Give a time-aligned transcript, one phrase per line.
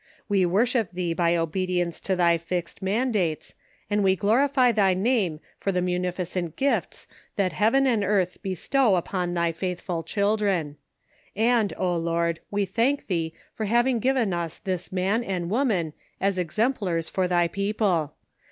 [0.27, 3.53] We worship Thee by obedience to Thy fixed mandates,
[3.87, 8.95] and we glorify Thy name for the munificent gifts that heaven and earth be stow
[8.95, 10.77] upon Thy faithful children.
[11.35, 16.39] And, O Lord, we thank Thee for having given us this man and woman as
[16.39, 18.15] exem plars for Thy people.